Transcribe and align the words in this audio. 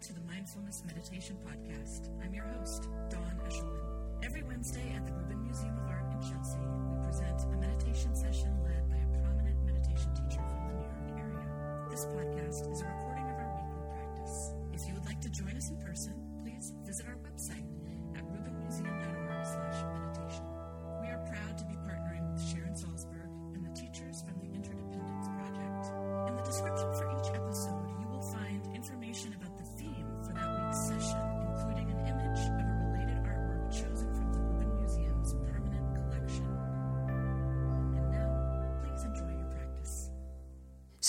to 0.00 0.14
the 0.14 0.20
Mindfulness 0.32 0.82
Meditation 0.86 1.36
Podcast. 1.44 2.08
I'm 2.24 2.32
your 2.32 2.46
host, 2.56 2.88
Dawn 3.10 3.38
Eshelman. 3.46 4.24
Every 4.24 4.42
Wednesday 4.42 4.94
at 4.96 5.04
the 5.04 5.12
Rubin 5.12 5.42
Museum 5.44 5.76
of 5.76 5.90
Art 5.90 6.08
in 6.14 6.20
Chelsea, 6.24 6.56
we 6.88 7.04
present 7.04 7.44
a 7.52 7.56
meditation 7.60 8.16
session 8.16 8.48
led 8.64 8.88
by 8.88 8.96
a 8.96 9.08
prominent 9.20 9.60
meditation 9.62 10.08
teacher 10.16 10.40
from 10.40 10.56
the 10.56 10.72
New 10.72 10.88
York 10.88 11.20
area. 11.20 11.44
This 11.90 12.06
podcast 12.06 12.72
is 12.72 12.80
a 12.80 12.86
recording 12.88 13.28
of 13.28 13.36
our 13.44 13.52
weekly 13.60 13.84
practice. 13.92 14.54
If 14.72 14.88
you 14.88 14.94
would 14.94 15.04
like 15.04 15.20
to 15.20 15.28
join 15.28 15.52
us 15.54 15.68
in 15.68 15.76
person, 15.76 16.14
please 16.40 16.72
visit 16.86 17.04
our 17.04 17.20
website 17.20 17.69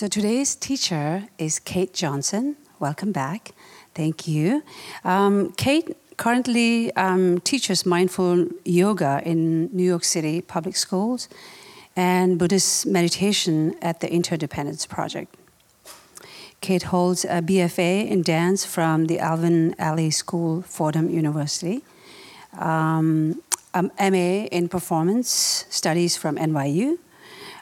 So 0.02 0.08
today's 0.08 0.56
teacher 0.56 1.28
is 1.38 1.60
Kate 1.60 1.94
Johnson. 1.94 2.56
Welcome 2.80 3.12
back. 3.12 3.52
Thank 3.94 4.28
you. 4.28 4.64
Um, 5.04 5.52
Kate 5.58 5.96
currently 6.18 6.92
um, 6.96 7.40
teaches 7.42 7.86
mindful 7.86 8.48
yoga 8.66 9.22
in 9.24 9.70
New 9.72 9.84
York 9.84 10.04
City 10.04 10.42
public 10.42 10.76
schools 10.76 11.30
and 11.96 12.40
Buddhist 12.40 12.88
meditation 12.88 13.76
at 13.80 14.00
the 14.00 14.12
Interdependence 14.12 14.88
Project. 14.88 15.36
Kate 16.62 16.82
holds 16.90 17.24
a 17.24 17.44
BFA 17.44 18.10
in 18.10 18.24
dance 18.24 18.66
from 18.66 19.06
the 19.06 19.20
Alvin 19.20 19.76
Ailey 19.78 20.12
School, 20.12 20.64
Fordham 20.64 21.12
University, 21.12 21.84
um, 22.58 23.40
MA 23.76 24.50
in 24.50 24.68
performance 24.68 25.30
studies 25.70 26.18
from 26.18 26.38
NYU. 26.38 26.98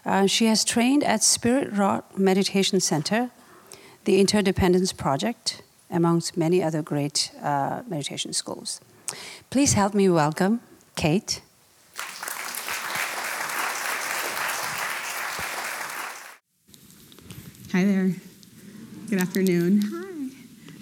Uh, 0.06 0.26
she 0.26 0.46
has 0.46 0.64
trained 0.64 1.04
at 1.04 1.24
Spirit 1.24 1.74
Rock 1.74 2.18
Meditation 2.18 2.80
Center, 2.80 3.32
the 4.06 4.20
Interdependence 4.20 4.94
Project, 4.94 5.62
amongst 5.90 6.38
many 6.38 6.64
other 6.64 6.82
great 6.82 7.32
uh, 7.42 7.82
meditation 7.88 8.34
schools. 8.34 8.80
Please 9.50 9.74
help 9.74 9.94
me 9.94 10.08
welcome 10.10 10.62
Kate. 10.96 11.42
Hi 17.72 17.84
there. 17.84 18.12
Good 19.10 19.20
afternoon. 19.20 19.82
Hi. 19.84 20.06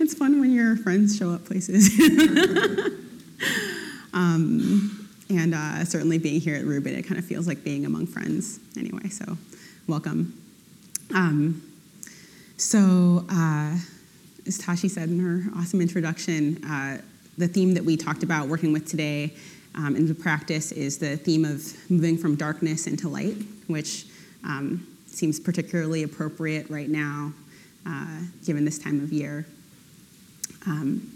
it's 0.00 0.14
fun 0.14 0.40
when 0.40 0.52
your 0.52 0.76
friends 0.76 1.16
show 1.16 1.30
up 1.30 1.44
places. 1.44 1.90
um, 4.12 5.03
and 5.30 5.54
uh, 5.54 5.84
certainly 5.84 6.18
being 6.18 6.40
here 6.40 6.56
at 6.56 6.64
Rubin, 6.64 6.94
it 6.94 7.02
kind 7.02 7.18
of 7.18 7.24
feels 7.24 7.46
like 7.46 7.64
being 7.64 7.86
among 7.86 8.06
friends 8.06 8.60
anyway, 8.76 9.08
so 9.08 9.36
welcome. 9.86 10.40
Um, 11.14 11.62
so, 12.56 13.24
uh, 13.30 13.76
as 14.46 14.58
Tashi 14.58 14.88
said 14.88 15.08
in 15.08 15.18
her 15.20 15.44
awesome 15.58 15.80
introduction, 15.80 16.62
uh, 16.64 16.98
the 17.38 17.48
theme 17.48 17.74
that 17.74 17.84
we 17.84 17.96
talked 17.96 18.22
about 18.22 18.48
working 18.48 18.72
with 18.72 18.86
today 18.86 19.32
um, 19.74 19.96
in 19.96 20.06
the 20.06 20.14
practice 20.14 20.70
is 20.72 20.98
the 20.98 21.16
theme 21.16 21.44
of 21.44 21.74
moving 21.90 22.16
from 22.16 22.36
darkness 22.36 22.86
into 22.86 23.08
light, 23.08 23.36
which 23.66 24.06
um, 24.44 24.86
seems 25.06 25.40
particularly 25.40 26.02
appropriate 26.02 26.68
right 26.70 26.88
now, 26.88 27.32
uh, 27.86 28.20
given 28.44 28.64
this 28.64 28.78
time 28.78 29.00
of 29.00 29.12
year. 29.12 29.46
Um, 30.66 31.10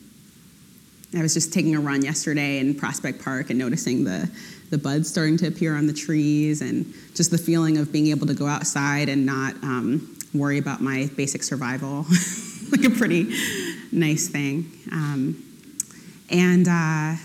I 1.16 1.22
was 1.22 1.32
just 1.32 1.52
taking 1.54 1.74
a 1.74 1.80
run 1.80 2.02
yesterday 2.02 2.58
in 2.58 2.74
Prospect 2.74 3.22
Park 3.24 3.48
and 3.48 3.58
noticing 3.58 4.04
the, 4.04 4.30
the 4.68 4.76
buds 4.76 5.08
starting 5.08 5.38
to 5.38 5.48
appear 5.48 5.74
on 5.74 5.86
the 5.86 5.92
trees 5.92 6.60
and 6.60 6.92
just 7.14 7.30
the 7.30 7.38
feeling 7.38 7.78
of 7.78 7.90
being 7.90 8.08
able 8.08 8.26
to 8.26 8.34
go 8.34 8.46
outside 8.46 9.08
and 9.08 9.24
not 9.24 9.54
um, 9.62 10.16
worry 10.34 10.58
about 10.58 10.82
my 10.82 11.08
basic 11.16 11.42
survival. 11.42 12.04
like 12.70 12.84
a 12.84 12.90
pretty 12.90 13.34
nice 13.90 14.28
thing. 14.28 14.70
Um, 14.92 15.42
and, 16.30 16.68
uh, 16.68 17.16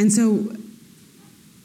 and 0.00 0.12
so, 0.12 0.56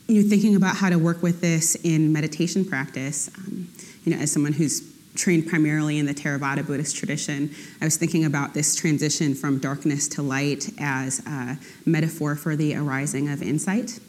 you 0.08 0.22
know, 0.22 0.30
thinking 0.30 0.56
about 0.56 0.78
how 0.78 0.90
to 0.90 0.98
work 0.98 1.24
with 1.24 1.42
this 1.42 1.74
in 1.84 2.14
meditation 2.14 2.64
practice, 2.64 3.32
um, 3.36 3.68
you 4.06 4.16
know, 4.16 4.22
as 4.22 4.32
someone 4.32 4.54
who's 4.54 4.82
trained 5.18 5.48
primarily 5.48 5.98
in 5.98 6.06
the 6.06 6.14
Theravada 6.14 6.66
Buddhist 6.66 6.96
tradition, 6.96 7.54
I 7.82 7.86
was 7.86 7.98
thinking 7.98 8.24
about 8.24 8.54
this 8.54 8.76
transition 8.76 9.36
from 9.36 9.60
darkness 9.60 10.08
to 10.10 10.22
light 10.22 10.70
as 10.80 11.26
a 11.26 11.58
metaphor 11.86 12.36
for 12.36 12.56
the 12.56 12.76
arising 12.76 13.28
of 13.30 13.42
insight. 13.42 14.00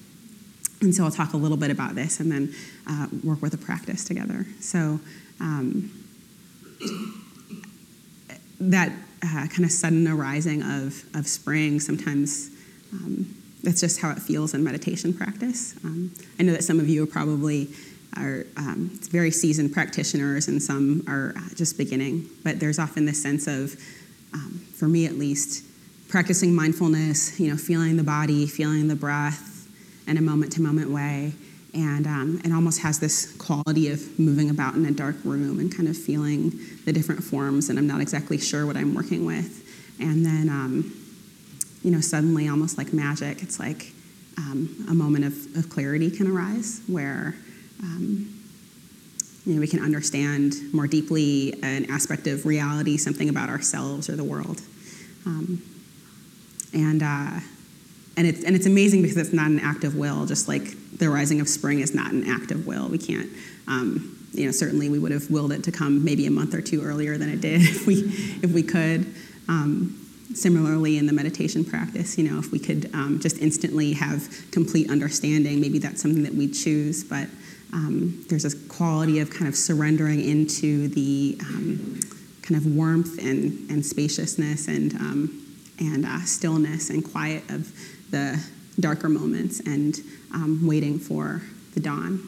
And 0.81 0.95
so 0.95 1.05
I'll 1.05 1.11
talk 1.11 1.33
a 1.33 1.37
little 1.37 1.57
bit 1.57 1.71
about 1.71 1.95
this 1.95 2.21
and 2.21 2.31
then 2.31 2.55
uh, 2.87 3.09
work 3.25 3.43
with 3.43 3.55
a 3.55 3.59
practice 3.59 4.05
together. 4.05 4.47
So 4.61 5.01
um, 5.41 5.91
that 8.61 8.93
uh, 9.23 9.47
kind 9.49 9.65
of 9.65 9.73
sudden 9.73 10.07
arising 10.07 10.63
of, 10.63 11.03
of 11.15 11.27
spring, 11.27 11.81
sometimes 11.81 12.51
um, 12.93 13.35
that's 13.65 13.81
just 13.81 14.01
how 14.01 14.11
it 14.11 14.19
feels 14.21 14.55
in 14.55 14.63
meditation 14.63 15.13
practice. 15.13 15.75
Um, 15.85 16.13
I 16.39 16.45
know 16.45 16.53
that 16.53 16.63
some 16.63 16.79
of 16.79 16.89
you 16.89 17.03
are 17.03 17.07
probably 17.07 17.69
are 18.19 18.47
um, 18.57 18.91
very 19.11 19.31
seasoned 19.31 19.73
practitioners 19.73 20.49
and 20.49 20.63
some 20.63 21.05
are 21.09 21.33
uh, 21.37 21.55
just 21.55 21.79
beginning, 21.79 22.29
but 22.45 22.61
there's 22.61 22.79
often 22.79 23.07
this 23.07 23.23
sense 23.23 23.47
of, 23.47 23.75
um, 24.35 24.61
for 24.75 24.87
me 24.89 25.07
at 25.07 25.15
least, 25.15 25.65
practicing 26.09 26.55
mindfulness, 26.55 27.39
you 27.39 27.51
know, 27.51 27.57
feeling 27.57 27.97
the 27.97 28.05
body, 28.05 28.47
feeling 28.47 28.89
the 28.89 28.97
breath 28.97 29.69
in 30.07 30.17
a 30.17 30.23
moment 30.23 30.53
to 30.53 30.63
moment 30.63 30.91
way. 30.91 31.33
And 31.75 32.07
um, 32.07 32.41
it 32.45 32.53
almost 32.53 32.81
has 32.81 32.99
this 32.99 33.37
quality 33.37 33.91
of 33.91 34.19
moving 34.19 34.49
about 34.51 34.75
in 34.75 34.87
a 34.87 34.91
dark 34.91 35.17
room 35.25 35.61
and 35.61 35.75
kind 35.75 35.87
of 35.89 35.97
feeling 35.97 36.59
the 36.87 36.93
different 36.93 37.23
forms, 37.23 37.69
and 37.69 37.79
I'm 37.79 37.87
not 37.87 38.01
exactly 38.01 38.39
sure 38.39 38.67
what 38.67 38.77
I'm 38.77 38.95
working 38.95 39.27
with. 39.27 39.65
And 40.01 40.25
then, 40.25 40.49
um, 40.49 40.95
you 41.83 41.91
know, 41.91 42.01
suddenly, 42.01 42.49
almost 42.49 42.79
like 42.79 42.93
magic, 42.93 43.43
it's 43.43 43.61
like 43.61 43.93
um, 44.39 44.87
a 44.89 44.95
moment 44.95 45.25
of, 45.25 45.57
of 45.57 45.69
clarity 45.69 46.11
can 46.11 46.27
arise 46.27 46.81
where 46.87 47.35
um, 47.83 48.35
you 49.49 49.55
know, 49.55 49.61
we 49.61 49.67
can 49.67 49.83
understand 49.83 50.57
more 50.73 50.87
deeply 50.87 51.55
an 51.63 51.91
aspect 51.91 52.27
of 52.27 52.45
reality, 52.45 52.97
something 52.99 53.29
about 53.29 53.49
ourselves 53.49 54.11
or 54.11 54.17
the 54.17 54.25
world. 54.25 54.61
Um, 55.25 55.63
and, 56.75 57.03
uh, 57.03 57.41
and, 58.17 58.27
it's, 58.27 58.45
and 58.45 58.55
it's 58.55 58.67
amazing 58.67 59.01
because 59.03 59.17
it's 59.17 59.33
not 59.33 59.47
an 59.47 59.61
act 59.61 59.85
of 59.85 59.97
will, 59.97 60.27
just 60.27 60.49
like 60.49 60.99
the 60.99 61.09
rising 61.09 61.41
of 61.41 61.49
spring 61.49 61.81
is 61.81 61.95
not 61.95 62.13
an 62.13 62.29
act 62.29 62.51
of 62.51 62.67
will. 62.67 62.89
We 62.89 62.99
can't, 62.99 63.31
um, 63.67 64.19
you 64.33 64.45
know, 64.45 64.53
certainly 64.53 64.91
we 64.91 64.99
would 64.99 65.13
have 65.13 65.31
willed 65.31 65.53
it 65.53 65.65
to 65.65 65.73
come 65.73 66.05
maybe 66.05 66.27
a 66.27 66.31
month 66.31 66.55
or 66.55 66.61
two 66.61 66.83
earlier 66.83 67.17
than 67.17 67.31
it 67.31 67.41
did 67.41 67.63
if 67.63 67.87
we, 67.87 68.03
if 68.43 68.53
we 68.53 68.63
could. 68.63 69.07
Um, 69.49 70.05
similarly, 70.35 70.99
in 70.99 71.07
the 71.07 71.13
meditation 71.15 71.65
practice, 71.65 72.19
you 72.19 72.31
know, 72.31 72.39
if 72.39 72.53
we 72.53 72.59
could 72.59 72.91
um, 72.93 73.19
just 73.19 73.39
instantly 73.39 73.95
have 73.95 74.29
complete 74.51 74.91
understanding, 74.91 75.59
maybe 75.59 75.79
that's 75.79 76.03
something 76.03 76.23
that 76.25 76.35
we 76.35 76.49
choose, 76.51 77.03
but 77.03 77.29
um, 77.73 78.25
there's 78.29 78.45
a 78.45 78.57
quality 78.69 79.19
of 79.19 79.31
kind 79.31 79.47
of 79.47 79.55
surrendering 79.55 80.21
into 80.21 80.89
the 80.89 81.37
um, 81.41 82.01
kind 82.43 82.57
of 82.57 82.67
warmth 82.75 83.19
and, 83.19 83.71
and 83.71 83.85
spaciousness 83.85 84.69
and, 84.69 84.95
um, 84.95 85.47
and 85.79 86.07
uh, 86.07 86.21
stillness 86.23 86.91
and 86.91 87.05
quiet 87.05 87.43
of 87.51 87.71
the 88.11 88.43
darker 88.81 89.09
moments 89.09 89.61
and 89.61 90.01
um, 90.33 90.67
waiting 90.67 90.99
for 90.99 91.43
the 91.75 91.81
dawn. 91.81 92.27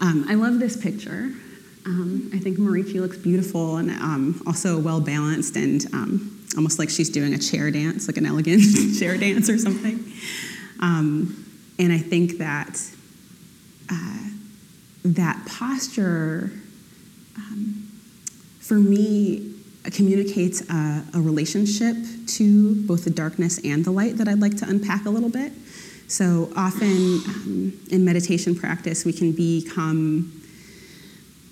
Um, 0.00 0.24
I 0.28 0.34
love 0.34 0.58
this 0.58 0.76
picture. 0.76 1.30
Um, 1.84 2.30
I 2.32 2.38
think 2.38 2.58
Marichi 2.58 3.00
looks 3.00 3.18
beautiful 3.18 3.78
and 3.78 4.40
also 4.46 4.78
well 4.78 5.00
balanced 5.00 5.56
and 5.56 5.84
almost 6.56 6.78
like 6.78 6.90
she's 6.90 7.10
doing 7.10 7.34
a 7.34 7.38
chair 7.38 7.70
dance, 7.72 8.06
like 8.06 8.18
an 8.18 8.26
elegant 8.26 8.62
chair 8.98 9.16
dance 9.16 9.48
or 9.48 9.58
something. 9.58 10.04
and 10.80 11.92
I 11.92 11.98
think 11.98 12.38
that 12.38 12.78
uh, 13.90 14.30
that 15.04 15.44
posture, 15.46 16.50
um, 17.36 17.90
for 18.60 18.74
me, 18.74 19.54
communicates 19.92 20.68
a, 20.70 21.04
a, 21.14 21.20
relationship 21.20 21.96
to 22.26 22.86
both 22.86 23.04
the 23.04 23.10
darkness 23.10 23.58
and 23.64 23.84
the 23.84 23.90
light 23.90 24.16
that 24.16 24.28
I'd 24.28 24.38
like 24.38 24.56
to 24.58 24.68
unpack 24.68 25.06
a 25.06 25.10
little 25.10 25.28
bit. 25.28 25.52
So 26.06 26.52
often 26.54 27.20
um, 27.26 27.80
in 27.90 28.04
meditation 28.04 28.54
practice, 28.54 29.04
we 29.04 29.12
can 29.12 29.32
become 29.32 30.42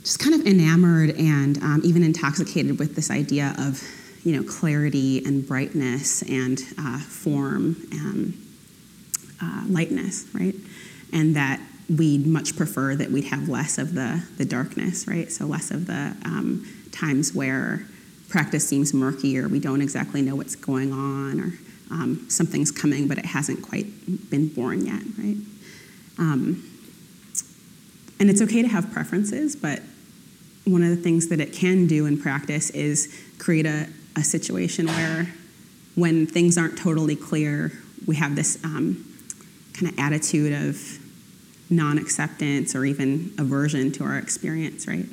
just 0.02 0.18
kind 0.18 0.34
of 0.34 0.46
enamored 0.46 1.10
and 1.10 1.58
um, 1.58 1.80
even 1.84 2.02
intoxicated 2.02 2.78
with 2.78 2.94
this 2.94 3.10
idea 3.10 3.54
of 3.58 3.82
you 4.24 4.36
know 4.36 4.42
clarity 4.42 5.24
and 5.24 5.46
brightness 5.46 6.22
and 6.22 6.60
uh, 6.78 6.98
form 6.98 7.76
and 7.90 8.34
uh, 9.42 9.64
lightness, 9.68 10.26
right? 10.34 10.54
And 11.12 11.34
that 11.36 11.60
we'd 11.96 12.26
much 12.26 12.56
prefer 12.56 12.94
that 12.94 13.10
we'd 13.10 13.24
have 13.24 13.48
less 13.48 13.76
of 13.76 13.94
the, 13.94 14.22
the 14.36 14.44
darkness, 14.44 15.08
right? 15.08 15.30
So 15.30 15.46
less 15.46 15.70
of 15.70 15.86
the 15.86 16.16
um, 16.24 16.66
times 16.92 17.34
where 17.34 17.84
practice 18.28 18.68
seems 18.68 18.94
murky 18.94 19.38
or 19.38 19.48
we 19.48 19.58
don't 19.58 19.82
exactly 19.82 20.22
know 20.22 20.36
what's 20.36 20.54
going 20.54 20.92
on 20.92 21.40
or 21.40 21.52
um, 21.90 22.26
something's 22.28 22.70
coming 22.70 23.08
but 23.08 23.18
it 23.18 23.26
hasn't 23.26 23.62
quite 23.62 23.86
been 24.30 24.48
born 24.48 24.86
yet, 24.86 25.02
right? 25.18 25.36
Um, 26.18 26.66
and 28.20 28.30
it's 28.30 28.40
okay 28.42 28.62
to 28.62 28.68
have 28.68 28.92
preferences, 28.92 29.56
but 29.56 29.80
one 30.64 30.84
of 30.84 30.90
the 30.90 31.02
things 31.02 31.28
that 31.28 31.40
it 31.40 31.52
can 31.52 31.86
do 31.86 32.06
in 32.06 32.20
practice 32.20 32.70
is 32.70 33.12
create 33.38 33.66
a, 33.66 33.88
a 34.14 34.22
situation 34.22 34.86
where 34.86 35.26
when 35.96 36.26
things 36.26 36.56
aren't 36.56 36.78
totally 36.78 37.16
clear, 37.16 37.72
we 38.06 38.16
have 38.16 38.36
this 38.36 38.62
um, 38.62 39.04
kind 39.72 39.90
of 39.92 39.98
attitude 39.98 40.52
of 40.52 40.99
non 41.70 41.98
acceptance 41.98 42.74
or 42.74 42.84
even 42.84 43.32
aversion 43.38 43.92
to 43.92 44.04
our 44.04 44.18
experience, 44.18 44.86
right? 44.86 45.06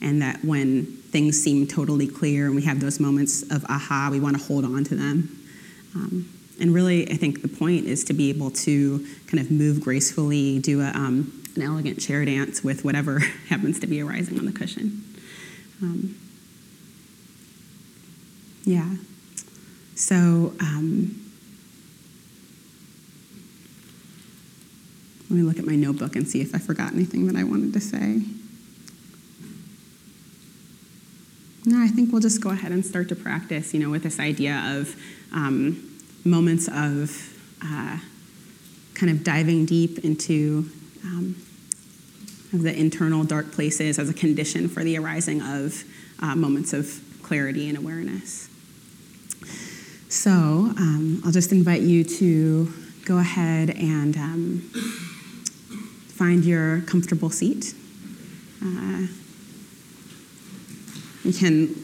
And 0.00 0.20
that 0.20 0.44
when 0.44 0.84
things 0.84 1.42
seem 1.42 1.66
totally 1.66 2.06
clear 2.06 2.46
and 2.46 2.54
we 2.54 2.62
have 2.62 2.80
those 2.80 3.00
moments 3.00 3.42
of 3.50 3.64
aha, 3.64 4.08
we 4.10 4.20
want 4.20 4.38
to 4.38 4.44
hold 4.44 4.64
on 4.64 4.84
to 4.84 4.94
them. 4.94 5.40
Um, 5.94 6.28
and 6.60 6.74
really, 6.74 7.10
I 7.10 7.14
think 7.14 7.42
the 7.42 7.48
point 7.48 7.86
is 7.86 8.04
to 8.04 8.12
be 8.12 8.28
able 8.28 8.50
to 8.50 9.06
kind 9.26 9.40
of 9.40 9.50
move 9.50 9.80
gracefully, 9.80 10.58
do 10.58 10.82
a, 10.82 10.88
um, 10.88 11.42
an 11.56 11.62
elegant 11.62 12.00
chair 12.00 12.24
dance 12.24 12.62
with 12.62 12.84
whatever 12.84 13.18
happens 13.48 13.80
to 13.80 13.86
be 13.86 14.00
arising 14.02 14.38
on 14.38 14.44
the 14.44 14.52
cushion. 14.52 15.02
Um, 15.82 16.16
yeah. 18.64 18.96
So, 19.94 20.54
um, 20.60 21.23
let 25.34 25.40
me 25.40 25.48
look 25.48 25.58
at 25.58 25.66
my 25.66 25.74
notebook 25.74 26.14
and 26.14 26.28
see 26.28 26.40
if 26.40 26.54
I 26.54 26.58
forgot 26.58 26.92
anything 26.92 27.26
that 27.26 27.34
I 27.34 27.42
wanted 27.42 27.72
to 27.72 27.80
say. 27.80 28.22
No, 31.66 31.82
I 31.82 31.88
think 31.88 32.12
we'll 32.12 32.20
just 32.20 32.40
go 32.40 32.50
ahead 32.50 32.70
and 32.70 32.86
start 32.86 33.08
to 33.08 33.16
practice, 33.16 33.74
you 33.74 33.80
know, 33.80 33.90
with 33.90 34.04
this 34.04 34.20
idea 34.20 34.62
of 34.64 34.94
um, 35.32 35.98
moments 36.24 36.68
of 36.68 37.36
uh, 37.60 37.98
kind 38.94 39.10
of 39.10 39.24
diving 39.24 39.66
deep 39.66 40.04
into 40.04 40.70
um, 41.02 41.34
the 42.52 42.72
internal 42.72 43.24
dark 43.24 43.50
places 43.50 43.98
as 43.98 44.08
a 44.08 44.14
condition 44.14 44.68
for 44.68 44.84
the 44.84 44.96
arising 44.96 45.42
of 45.42 45.82
uh, 46.20 46.36
moments 46.36 46.72
of 46.72 47.00
clarity 47.24 47.68
and 47.68 47.76
awareness. 47.76 48.48
So 50.08 50.30
um, 50.30 51.22
I'll 51.24 51.32
just 51.32 51.50
invite 51.50 51.82
you 51.82 52.04
to 52.04 52.72
go 53.04 53.18
ahead 53.18 53.70
and 53.70 54.16
um, 54.16 54.70
find 56.24 56.42
your 56.42 56.80
comfortable 56.82 57.28
seat. 57.28 57.74
Uh, 58.64 59.06
you 61.22 61.34
can 61.34 61.74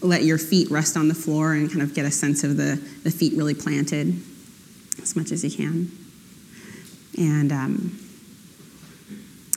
let 0.00 0.24
your 0.24 0.38
feet 0.38 0.70
rest 0.70 0.96
on 0.96 1.06
the 1.08 1.14
floor 1.14 1.52
and 1.52 1.68
kind 1.68 1.82
of 1.82 1.92
get 1.92 2.06
a 2.06 2.10
sense 2.10 2.44
of 2.44 2.56
the, 2.56 2.82
the 3.02 3.10
feet 3.10 3.34
really 3.36 3.52
planted 3.52 4.18
as 5.02 5.14
much 5.14 5.32
as 5.32 5.44
you 5.44 5.50
can. 5.50 5.92
And 7.18 7.52
um, 7.52 7.98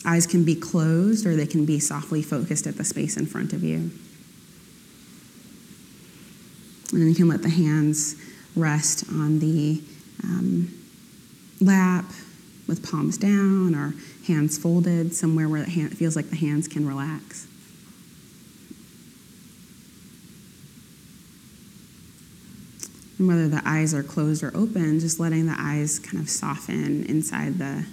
eyes 0.05 0.27
can 0.27 0.43
be 0.43 0.55
closed 0.55 1.25
or 1.25 1.37
they 1.37 1.47
can 1.47 1.65
be 1.65 1.79
softly 1.79 2.21
focused 2.21 2.67
at 2.67 2.75
the 2.75 2.83
space 2.83 3.15
in 3.15 3.25
front 3.25 3.53
of 3.53 3.63
you. 3.63 3.91
And 6.91 6.99
then 6.99 7.07
you 7.07 7.15
can 7.15 7.29
let 7.29 7.43
the 7.43 7.49
hands 7.49 8.15
rest 8.57 9.05
on 9.09 9.39
the 9.39 9.81
um, 10.21 10.77
lap 11.61 12.03
with 12.71 12.89
palms 12.89 13.17
down 13.17 13.75
or 13.75 13.93
hands 14.25 14.57
folded 14.57 15.13
somewhere 15.13 15.49
where 15.49 15.61
it 15.61 15.93
feels 15.93 16.15
like 16.15 16.29
the 16.29 16.37
hands 16.37 16.69
can 16.69 16.87
relax. 16.87 17.45
And 23.19 23.27
whether 23.27 23.49
the 23.49 23.61
eyes 23.65 23.93
are 23.93 24.03
closed 24.03 24.41
or 24.41 24.55
open, 24.55 25.01
just 25.01 25.19
letting 25.19 25.47
the 25.47 25.55
eyes 25.57 25.99
kind 25.99 26.23
of 26.23 26.29
soften 26.29 27.03
inside 27.07 27.59
the, 27.59 27.85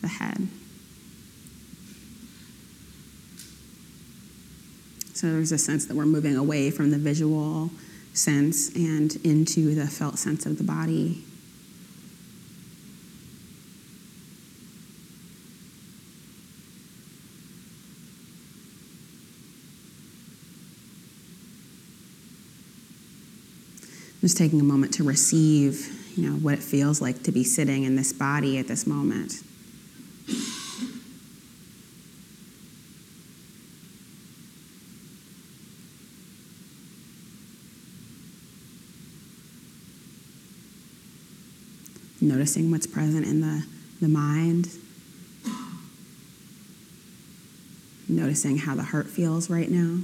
the 0.00 0.08
head. 0.08 0.46
So 5.14 5.26
there's 5.26 5.50
a 5.50 5.58
sense 5.58 5.86
that 5.86 5.96
we're 5.96 6.06
moving 6.06 6.36
away 6.36 6.70
from 6.70 6.92
the 6.92 6.98
visual 6.98 7.70
sense 8.12 8.72
and 8.76 9.16
into 9.24 9.74
the 9.74 9.88
felt 9.88 10.18
sense 10.18 10.46
of 10.46 10.58
the 10.58 10.64
body. 10.64 11.24
Just 24.24 24.38
taking 24.38 24.58
a 24.58 24.64
moment 24.64 24.94
to 24.94 25.04
receive, 25.04 25.86
you 26.16 26.26
know, 26.26 26.34
what 26.38 26.54
it 26.54 26.62
feels 26.62 27.02
like 27.02 27.24
to 27.24 27.30
be 27.30 27.44
sitting 27.44 27.82
in 27.82 27.94
this 27.94 28.10
body 28.10 28.56
at 28.56 28.66
this 28.66 28.86
moment. 28.86 29.42
Noticing 42.22 42.70
what's 42.70 42.86
present 42.86 43.26
in 43.26 43.42
the, 43.42 43.66
the 44.00 44.08
mind. 44.08 44.70
Noticing 48.08 48.56
how 48.56 48.74
the 48.74 48.84
heart 48.84 49.08
feels 49.08 49.50
right 49.50 49.70
now. 49.70 49.98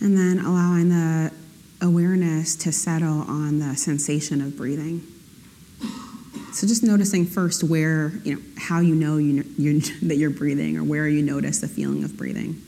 And 0.00 0.16
then 0.16 0.38
allowing 0.38 0.88
the 0.88 1.32
awareness 1.80 2.56
to 2.56 2.72
settle 2.72 3.22
on 3.22 3.58
the 3.58 3.76
sensation 3.76 4.40
of 4.40 4.56
breathing. 4.56 5.06
So 6.52 6.66
just 6.66 6.82
noticing 6.82 7.26
first 7.26 7.62
where, 7.62 8.12
you 8.24 8.34
know, 8.34 8.40
how 8.58 8.80
you 8.80 8.94
know 8.94 9.18
you, 9.18 9.44
you, 9.56 9.80
that 10.02 10.16
you're 10.16 10.30
breathing 10.30 10.76
or 10.76 10.84
where 10.84 11.08
you 11.08 11.22
notice 11.22 11.60
the 11.60 11.68
feeling 11.68 12.04
of 12.04 12.16
breathing 12.16 12.60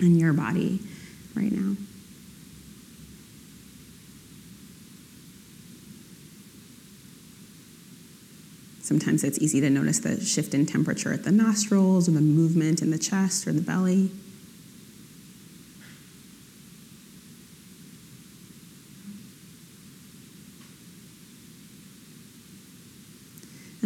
in 0.00 0.18
your 0.18 0.32
body 0.32 0.80
right 1.34 1.50
now. 1.50 1.76
Sometimes 8.80 9.24
it's 9.24 9.38
easy 9.38 9.62
to 9.62 9.70
notice 9.70 10.00
the 10.00 10.22
shift 10.22 10.52
in 10.52 10.66
temperature 10.66 11.12
at 11.12 11.24
the 11.24 11.32
nostrils 11.32 12.06
or 12.06 12.12
the 12.12 12.20
movement 12.20 12.82
in 12.82 12.90
the 12.90 12.98
chest 12.98 13.46
or 13.46 13.52
the 13.52 13.62
belly. 13.62 14.10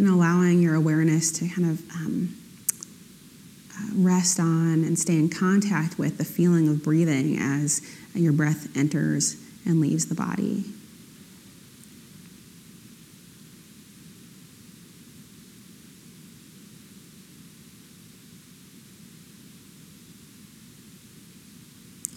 Allowing 0.09 0.61
your 0.61 0.75
awareness 0.75 1.31
to 1.31 1.47
kind 1.47 1.69
of 1.69 1.89
um, 1.91 2.35
uh, 3.75 3.89
rest 3.95 4.39
on 4.39 4.83
and 4.83 4.97
stay 4.97 5.13
in 5.13 5.29
contact 5.29 5.97
with 5.97 6.17
the 6.17 6.25
feeling 6.25 6.67
of 6.67 6.83
breathing 6.83 7.37
as 7.37 7.81
your 8.13 8.33
breath 8.33 8.75
enters 8.75 9.37
and 9.65 9.79
leaves 9.79 10.07
the 10.07 10.15
body. 10.15 10.65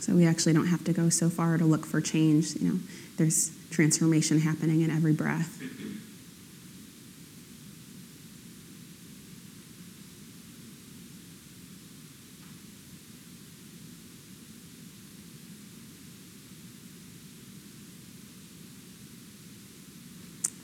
So 0.01 0.15
we 0.15 0.27
actually 0.27 0.53
don't 0.53 0.67
have 0.67 0.83
to 0.85 0.93
go 0.93 1.09
so 1.11 1.31
far 1.31 1.57
to 1.59 1.65
look 1.65 1.87
for 1.87 2.01
change. 2.01 2.57
You 2.57 2.69
know, 2.73 2.79
there's 3.19 3.53
transformation 3.71 4.41
happening 4.41 4.81
in 4.81 4.91
every 4.91 5.13
breath. 5.13 5.63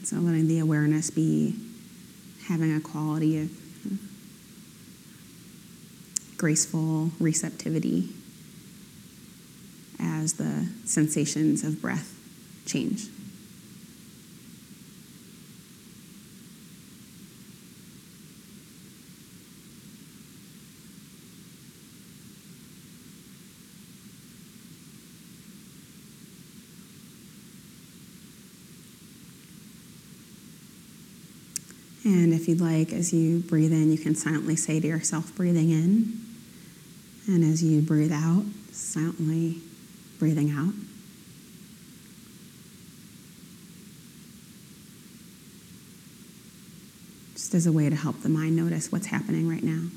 So 0.08 0.16
awareness 0.98 1.10
be 1.10 1.54
having 2.48 2.74
a 2.74 2.80
quality 2.80 3.40
of 3.40 3.50
graceful 6.36 7.10
receptivity 7.20 8.08
as 10.00 10.34
the 10.34 10.68
sensations 10.84 11.62
of 11.62 11.80
breath 11.80 12.14
change. 12.66 13.06
And 32.08 32.32
if 32.32 32.48
you'd 32.48 32.58
like, 32.58 32.90
as 32.94 33.12
you 33.12 33.40
breathe 33.40 33.70
in, 33.70 33.92
you 33.92 33.98
can 33.98 34.14
silently 34.14 34.56
say 34.56 34.80
to 34.80 34.86
yourself, 34.86 35.34
breathing 35.36 35.68
in. 35.68 36.18
And 37.26 37.44
as 37.44 37.62
you 37.62 37.82
breathe 37.82 38.12
out, 38.12 38.46
silently 38.72 39.58
breathing 40.18 40.50
out. 40.50 40.72
Just 47.34 47.52
as 47.52 47.66
a 47.66 47.72
way 47.72 47.90
to 47.90 47.96
help 47.96 48.22
the 48.22 48.30
mind 48.30 48.56
notice 48.56 48.90
what's 48.90 49.08
happening 49.08 49.46
right 49.46 49.62
now. 49.62 49.88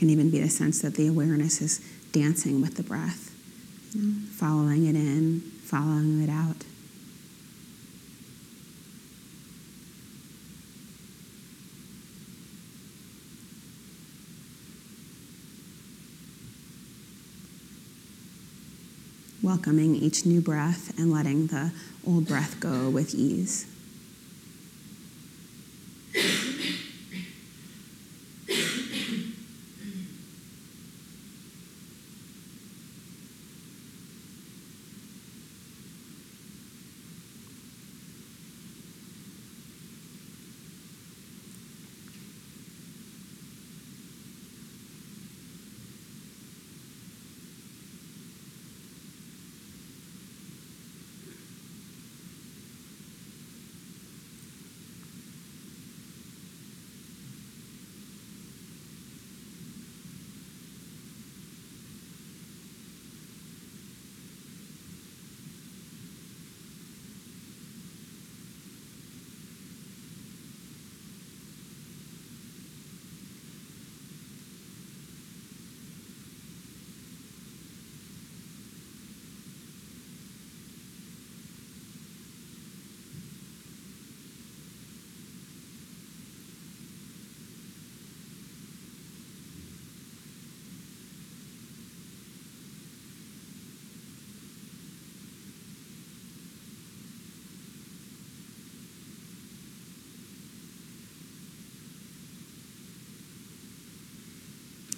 Can 0.00 0.08
even 0.08 0.30
be 0.30 0.40
a 0.40 0.48
sense 0.48 0.80
that 0.80 0.94
the 0.94 1.06
awareness 1.06 1.60
is 1.60 1.78
dancing 2.10 2.62
with 2.62 2.76
the 2.76 2.82
breath, 2.82 3.36
you 3.94 4.00
know, 4.00 4.26
following 4.30 4.86
it 4.86 4.96
in, 4.96 5.40
following 5.62 6.22
it 6.22 6.30
out. 6.30 6.64
Welcoming 19.42 19.94
each 19.94 20.24
new 20.24 20.40
breath 20.40 20.98
and 20.98 21.12
letting 21.12 21.48
the 21.48 21.72
old 22.06 22.26
breath 22.26 22.58
go 22.58 22.88
with 22.88 23.14
ease. 23.14 23.69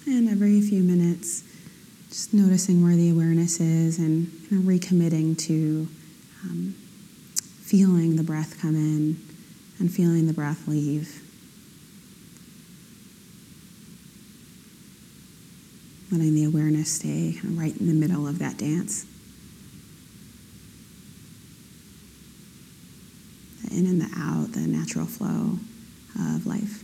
And 0.05 0.27
every 0.27 0.59
few 0.61 0.83
minutes, 0.83 1.43
just 2.09 2.33
noticing 2.33 2.83
where 2.83 2.95
the 2.95 3.09
awareness 3.09 3.59
is 3.61 3.99
and 3.99 4.29
kind 4.49 4.61
of 4.61 4.67
recommitting 4.67 5.37
to 5.47 5.87
um, 6.43 6.75
feeling 7.61 8.17
the 8.17 8.23
breath 8.23 8.59
come 8.61 8.75
in 8.75 9.17
and 9.79 9.91
feeling 9.91 10.27
the 10.27 10.33
breath 10.33 10.67
leave. 10.67 11.21
Letting 16.11 16.35
the 16.35 16.43
awareness 16.43 16.91
stay 16.91 17.33
kind 17.41 17.53
of 17.53 17.57
right 17.57 17.75
in 17.75 17.87
the 17.87 17.93
middle 17.93 18.27
of 18.27 18.39
that 18.39 18.57
dance. 18.57 19.05
The 23.63 23.73
in 23.75 23.85
and 23.85 24.01
the 24.01 24.11
out, 24.17 24.51
the 24.51 24.67
natural 24.67 25.05
flow 25.05 25.57
of 26.19 26.45
life. 26.45 26.83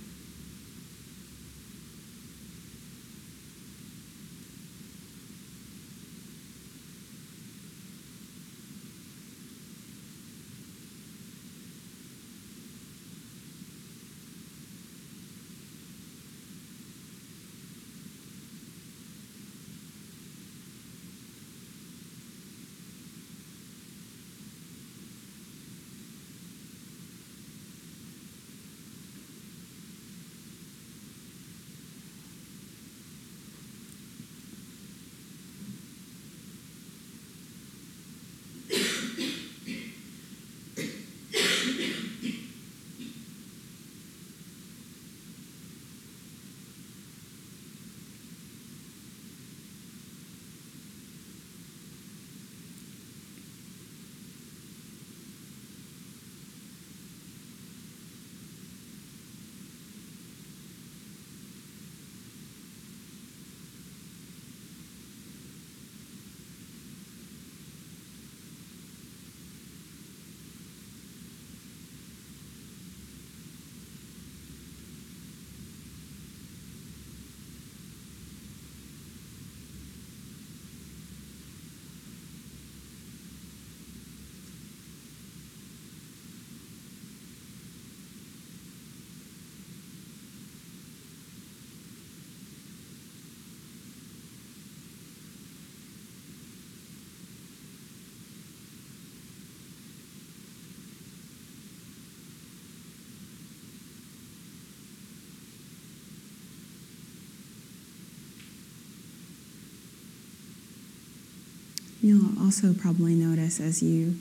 You'll 112.02 112.42
also 112.42 112.74
probably 112.74 113.14
notice 113.14 113.60
as 113.60 113.84
you 113.84 114.16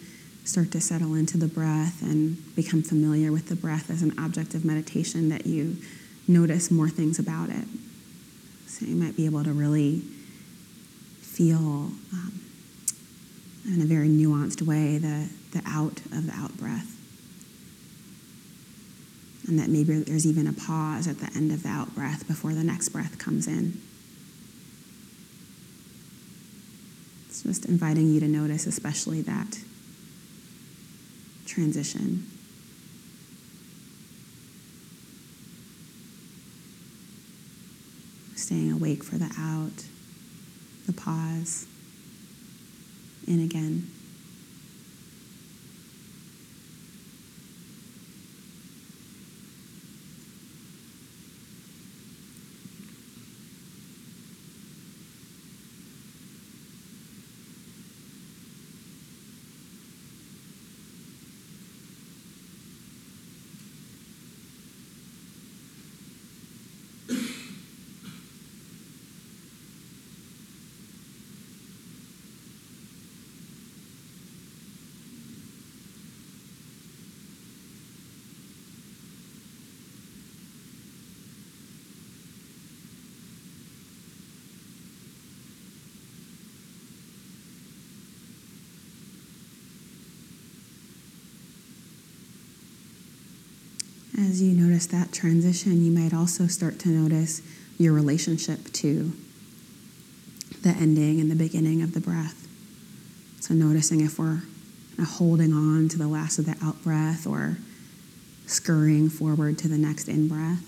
start 0.45 0.73
to 0.73 0.81
settle 0.81 1.15
into 1.15 1.37
the 1.37 1.47
breath 1.47 2.03
and 2.03 2.37
become 2.57 2.83
familiar 2.83 3.31
with 3.31 3.49
the 3.49 3.55
breath 3.55 3.91
as 3.91 4.03
an 4.03 4.19
object 4.19 4.55
of 4.55 4.65
meditation 4.65 5.29
that 5.29 5.47
you 5.47 5.77
notice 6.27 6.71
more 6.71 6.89
things 6.89 7.19
about 7.19 7.51
it. 7.51 7.67
So 8.67 8.87
you 8.87 8.97
might 8.97 9.17
be 9.17 9.27
able 9.27 9.45
to 9.45 9.53
really 9.53 10.03
feel 11.21 11.59
um, 12.13 12.41
in 13.67 13.81
a 13.81 13.85
very 13.85 14.09
nuanced 14.09 14.63
way 14.63 14.99
the, 14.99 15.29
the 15.53 15.63
out 15.67 16.01
of 16.13 16.27
the 16.27 16.33
out 16.33 16.57
breath. 16.57 16.95
And 19.47 19.59
that 19.59 19.69
maybe 19.69 20.01
there's 20.01 20.27
even 20.27 20.47
a 20.47 20.53
pause 20.53 21.07
at 21.07 21.19
the 21.19 21.31
end 21.37 21.53
of 21.53 21.63
the 21.63 21.69
out 21.69 21.95
breath 21.95 22.27
before 22.27 22.53
the 22.55 22.65
next 22.65 22.89
breath 22.89 23.19
comes 23.19 23.47
in. 23.47 23.81
Just 27.49 27.65
inviting 27.65 28.13
you 28.13 28.21
to 28.21 28.29
notice, 28.29 28.67
especially 28.67 29.23
that 29.23 29.59
transition. 31.47 32.27
Staying 38.37 38.71
awake 38.71 39.03
for 39.03 39.17
the 39.17 39.35
out, 39.39 39.85
the 40.87 40.93
pause, 40.93 41.67
in 43.27 43.43
again. 43.43 43.91
As 94.19 94.43
you 94.43 94.51
notice 94.53 94.87
that 94.87 95.13
transition, 95.13 95.85
you 95.85 95.93
might 95.93 96.13
also 96.13 96.49
start 96.49 96.81
to 96.81 96.89
notice 96.89 97.41
your 97.79 97.93
relationship 97.93 98.65
to 98.73 99.13
the 100.63 100.71
ending 100.71 101.21
and 101.21 101.31
the 101.31 101.37
beginning 101.37 101.83
of 101.83 101.95
the 101.95 102.01
breath. 102.01 102.49
So, 103.39 103.55
noticing 103.55 104.01
if 104.01 104.19
we're 104.19 104.43
uh, 104.99 105.05
holding 105.05 105.53
on 105.53 105.89
to 105.91 105.99
the 105.99 106.09
last 106.09 106.41
of 106.41 106.47
the 106.47 106.57
out 106.61 106.83
breath 106.83 107.29
or 107.29 107.59
scurrying 108.47 109.09
forward 109.09 109.57
to 109.59 109.69
the 109.69 109.79
next 109.79 110.09
in 110.09 110.27
breath. 110.27 110.65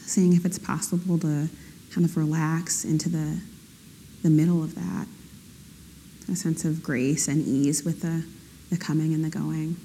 Seeing 0.00 0.34
if 0.34 0.44
it's 0.44 0.58
possible 0.58 1.18
to 1.20 1.48
kind 1.90 2.04
of 2.04 2.18
relax 2.18 2.84
into 2.84 3.08
the, 3.08 3.40
the 4.22 4.28
middle 4.28 4.62
of 4.62 4.74
that, 4.74 5.06
a 6.30 6.36
sense 6.36 6.66
of 6.66 6.82
grace 6.82 7.28
and 7.28 7.46
ease 7.46 7.82
with 7.82 8.02
the, 8.02 8.26
the 8.68 8.76
coming 8.76 9.14
and 9.14 9.24
the 9.24 9.30
going. 9.30 9.76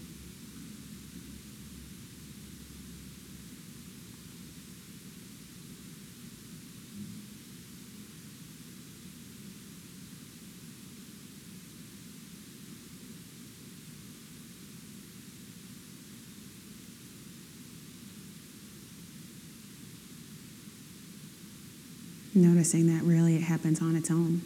Noticing 22.39 22.87
that 22.87 23.03
really 23.03 23.35
it 23.35 23.43
happens 23.43 23.81
on 23.81 23.95
its 23.95 24.09
own. 24.09 24.41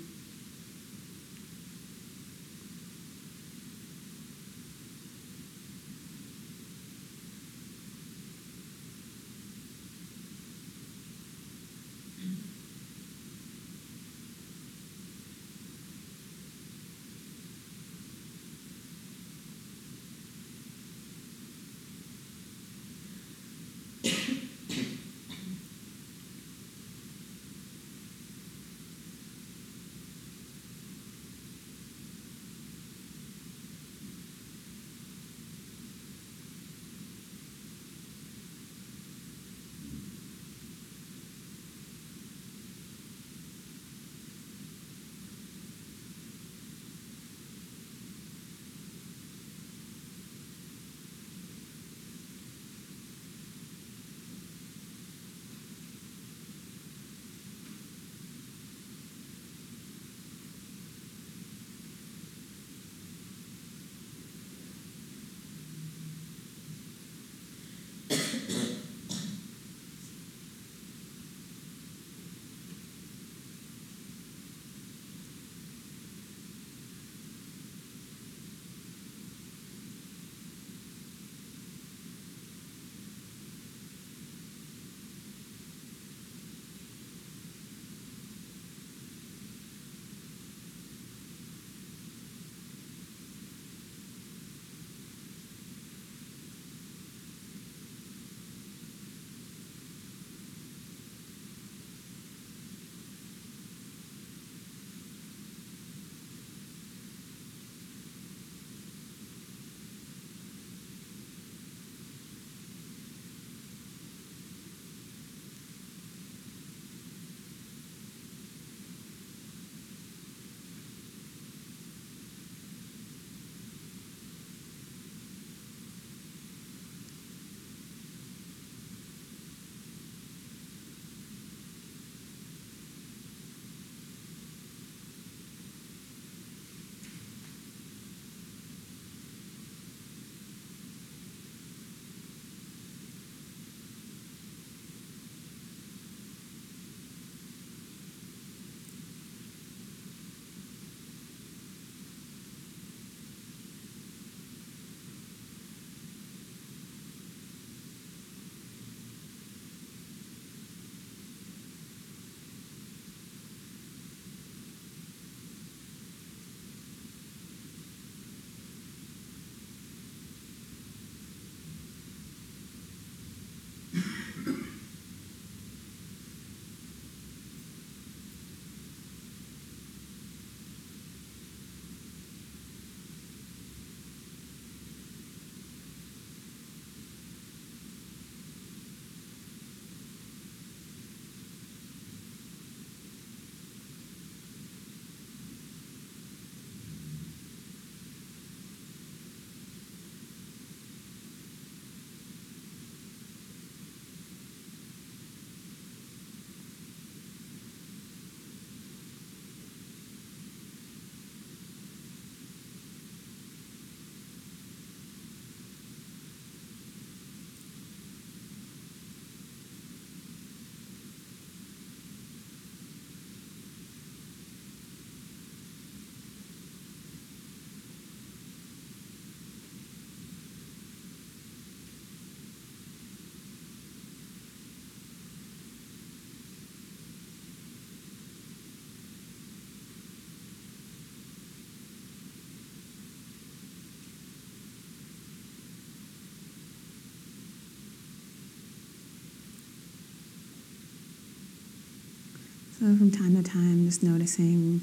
So, 252.83 252.93
from 252.97 253.11
time 253.11 253.41
to 253.41 253.49
time, 253.49 253.85
just 253.85 254.03
noticing 254.03 254.81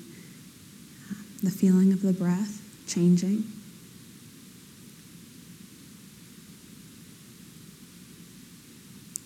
uh, 1.10 1.14
the 1.42 1.50
feeling 1.50 1.92
of 1.92 2.00
the 2.00 2.14
breath 2.14 2.62
changing. 2.86 3.44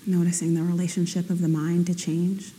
Noticing 0.04 0.54
the 0.54 0.64
relationship 0.64 1.30
of 1.30 1.40
the 1.40 1.46
mind 1.46 1.86
to 1.86 1.94
change. 1.94 2.50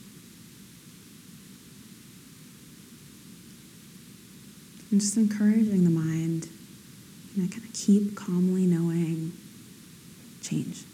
And 4.92 5.02
just 5.02 5.18
encouraging 5.18 5.84
the 5.84 5.90
mind, 5.90 6.48
you 7.36 7.44
know, 7.44 7.50
kind 7.50 7.66
of 7.66 7.74
keep 7.74 8.16
calmly 8.16 8.66
knowing 8.66 9.34
change. 10.42 10.86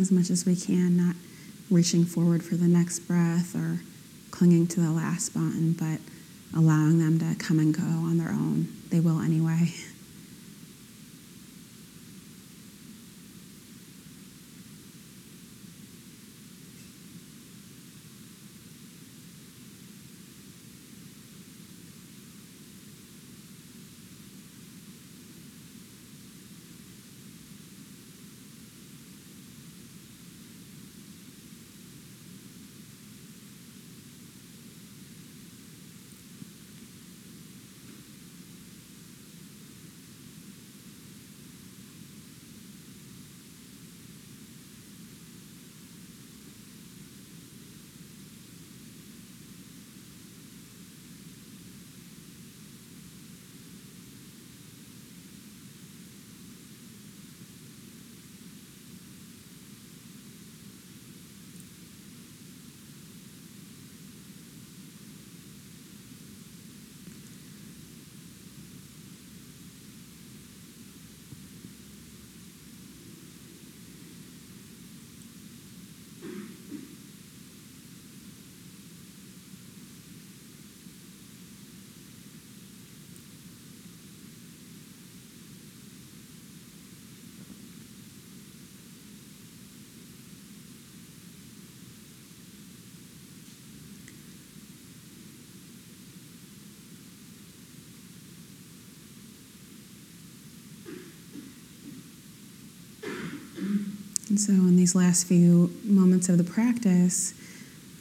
As 0.00 0.10
much 0.10 0.30
as 0.30 0.44
we 0.46 0.56
can, 0.56 0.96
not 0.96 1.16
reaching 1.70 2.04
forward 2.04 2.42
for 2.42 2.56
the 2.56 2.68
next 2.68 3.00
breath 3.00 3.54
or 3.54 3.80
clinging 4.30 4.66
to 4.68 4.80
the 4.80 4.90
last 4.90 5.34
button, 5.34 5.72
but 5.72 6.00
allowing 6.56 6.98
them 6.98 7.18
to 7.18 7.34
come 7.42 7.58
and 7.58 7.74
go 7.74 7.82
on 7.82 8.18
their 8.18 8.30
own. 8.30 8.68
They 8.90 9.00
will 9.00 9.20
anyway. 9.20 9.72
And 104.32 104.40
so, 104.40 104.54
in 104.54 104.76
these 104.76 104.94
last 104.94 105.26
few 105.26 105.70
moments 105.84 106.30
of 106.30 106.38
the 106.38 106.44
practice, 106.44 107.34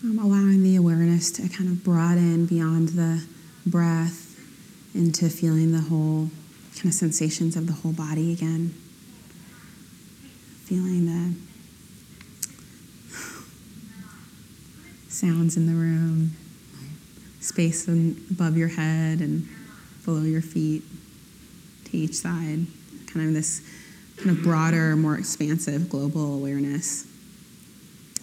um, 0.02 0.18
allowing 0.18 0.64
the 0.64 0.78
awareness 0.78 1.30
to 1.32 1.50
kind 1.50 1.70
of 1.70 1.84
broaden 1.84 2.46
beyond 2.46 2.88
the 2.88 3.26
breath 3.66 4.40
into 4.96 5.28
feeling 5.28 5.74
the 5.74 5.82
whole 5.82 6.30
kind 6.76 6.86
of 6.86 6.94
sensations 6.94 7.58
of 7.58 7.68
the 7.68 7.74
whole 7.74 7.92
body 7.92 8.32
again. 8.32 8.74
Feeling 10.64 11.06
the 11.06 11.36
sounds 15.10 15.58
in 15.58 15.68
the 15.68 15.74
room, 15.74 16.32
space 17.42 17.90
above 17.90 18.56
your 18.56 18.70
head 18.70 19.20
and 19.20 19.50
below 20.06 20.22
your 20.22 20.42
feet 20.42 20.84
to 21.84 21.98
each 21.98 22.14
side. 22.14 22.68
Kind 23.08 23.28
of 23.28 23.34
this 23.34 23.62
kind 24.22 24.38
of 24.38 24.44
broader, 24.44 24.96
more 24.96 25.18
expansive 25.18 25.90
global 25.90 26.36
awareness. 26.36 27.08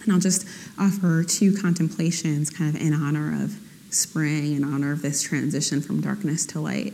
And 0.04 0.12
I'll 0.12 0.20
just 0.20 0.46
offer 0.78 1.24
two 1.24 1.56
contemplations 1.56 2.50
kind 2.50 2.74
of 2.74 2.80
in 2.80 2.94
honor 2.94 3.42
of 3.42 3.58
spring, 3.90 4.54
in 4.54 4.62
honor 4.62 4.92
of 4.92 5.02
this 5.02 5.22
transition 5.22 5.80
from 5.80 6.00
darkness 6.00 6.46
to 6.46 6.60
light. 6.60 6.92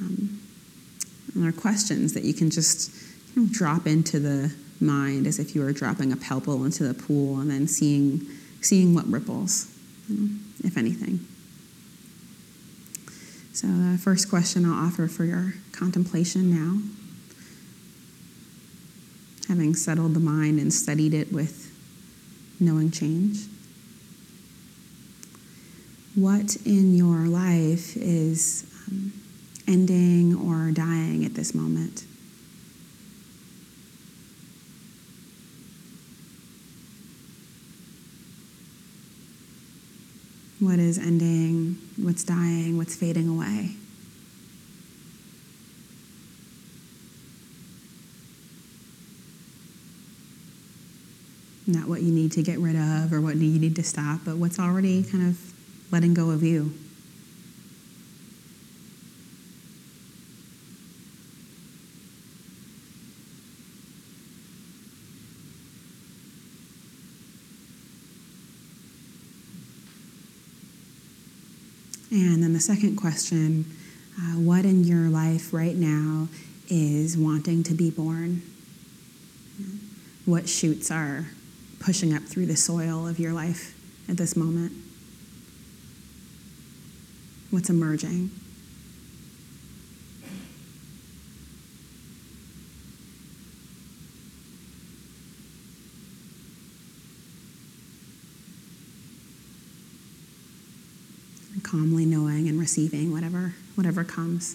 Um, 0.00 0.40
and 1.34 1.42
there 1.42 1.50
are 1.50 1.52
questions 1.52 2.14
that 2.14 2.24
you 2.24 2.32
can 2.32 2.48
just 2.48 2.94
you 3.34 3.42
know, 3.42 3.48
drop 3.52 3.86
into 3.86 4.18
the 4.18 4.54
mind 4.80 5.26
as 5.26 5.38
if 5.38 5.54
you 5.54 5.62
were 5.62 5.72
dropping 5.72 6.10
a 6.10 6.16
pebble 6.16 6.64
into 6.64 6.84
the 6.84 6.94
pool 6.94 7.40
and 7.40 7.50
then 7.50 7.68
seeing, 7.68 8.22
seeing 8.62 8.94
what 8.94 9.06
ripples, 9.06 9.70
you 10.08 10.16
know, 10.16 10.28
if 10.64 10.78
anything. 10.78 11.20
So, 13.52 13.66
the 13.66 13.98
first 13.98 14.30
question 14.30 14.64
I'll 14.64 14.86
offer 14.86 15.06
for 15.06 15.24
your 15.24 15.54
contemplation 15.72 16.50
now 16.50 16.80
having 19.48 19.74
settled 19.74 20.14
the 20.14 20.20
mind 20.20 20.58
and 20.58 20.72
studied 20.72 21.14
it 21.14 21.32
with 21.32 21.70
knowing 22.60 22.90
change? 22.90 23.46
What 26.14 26.56
in 26.64 26.94
your 26.94 27.26
life 27.26 27.96
is 27.96 28.70
um, 28.88 29.12
ending 29.66 30.36
or 30.36 30.70
dying 30.70 31.24
at 31.24 31.34
this 31.34 31.54
moment? 31.54 32.04
What 40.60 40.78
is 40.78 40.98
ending? 40.98 41.78
What's 41.96 42.24
dying? 42.24 42.76
What's 42.76 42.96
fading 42.96 43.28
away? 43.28 43.76
Not 51.66 51.88
what 51.88 52.02
you 52.02 52.12
need 52.12 52.32
to 52.32 52.42
get 52.42 52.58
rid 52.58 52.76
of 52.76 53.12
or 53.12 53.20
what 53.20 53.36
you 53.36 53.58
need 53.58 53.76
to 53.76 53.82
stop, 53.82 54.20
but 54.24 54.36
what's 54.36 54.58
already 54.58 55.02
kind 55.02 55.26
of 55.28 55.52
letting 55.90 56.14
go 56.14 56.30
of 56.30 56.42
you. 56.42 56.74
And 72.10 72.42
then 72.42 72.52
the 72.52 72.60
second 72.60 72.96
question 72.96 73.64
uh, 74.16 74.38
what 74.38 74.64
in 74.64 74.84
your 74.84 75.08
life 75.08 75.52
right 75.52 75.74
now 75.74 76.28
is 76.68 77.16
wanting 77.18 77.64
to 77.64 77.74
be 77.74 77.90
born? 77.90 78.42
What 80.24 80.48
shoots 80.48 80.90
are 80.92 81.26
pushing 81.84 82.14
up 82.14 82.22
through 82.22 82.46
the 82.46 82.56
soil 82.56 83.06
of 83.06 83.18
your 83.18 83.32
life 83.32 83.74
at 84.08 84.16
this 84.16 84.36
moment. 84.36 84.72
what's 87.54 87.70
emerging. 87.70 88.30
calmly 101.62 102.04
knowing 102.04 102.46
and 102.46 102.60
receiving 102.60 103.10
whatever 103.10 103.54
whatever 103.74 104.04
comes. 104.04 104.54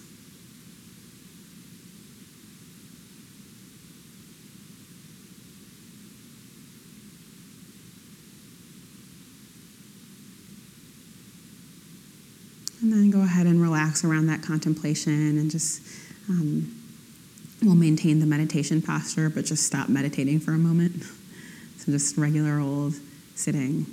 And 12.80 12.90
then 12.92 13.10
go 13.10 13.20
ahead 13.20 13.46
and 13.46 13.60
around 14.04 14.26
that 14.26 14.42
contemplation 14.42 15.38
and 15.38 15.50
just, 15.50 15.82
um, 16.28 16.74
we'll 17.62 17.74
maintain 17.74 18.20
the 18.20 18.26
meditation 18.26 18.80
posture, 18.82 19.30
but 19.30 19.44
just 19.44 19.64
stop 19.64 19.88
meditating 19.88 20.40
for 20.40 20.52
a 20.52 20.58
moment. 20.58 21.02
So 21.78 21.92
just 21.92 22.16
regular 22.16 22.60
old 22.60 22.94
sitting, 23.34 23.86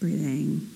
breathing. 0.00 0.68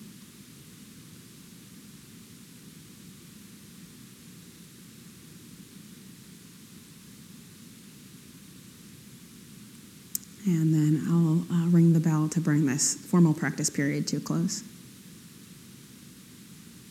And 10.45 10.73
then 10.73 11.03
I'll 11.07 11.55
uh, 11.55 11.67
ring 11.67 11.93
the 11.93 11.99
bell 11.99 12.27
to 12.29 12.39
bring 12.39 12.65
this 12.65 12.95
formal 12.95 13.33
practice 13.33 13.69
period 13.69 14.07
to 14.07 14.17
a 14.17 14.19
close. 14.19 14.63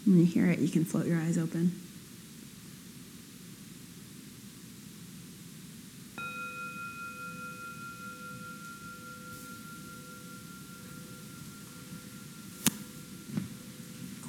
When 0.09 0.21
you 0.21 0.25
hear 0.25 0.47
it, 0.47 0.59
you 0.59 0.69
can 0.69 0.87
float 0.87 1.05
your 1.05 1.19
eyes 1.19 1.37
open. 1.37 1.71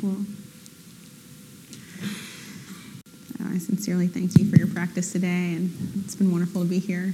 Cool. 0.01 0.17
I 3.39 3.57
sincerely 3.57 4.07
thank 4.07 4.37
you 4.37 4.49
for 4.49 4.57
your 4.57 4.67
practice 4.67 5.13
today, 5.13 5.27
and 5.53 6.03
it's 6.03 6.15
been 6.15 6.29
wonderful 6.29 6.63
to 6.63 6.67
be 6.67 6.79
here. 6.79 7.13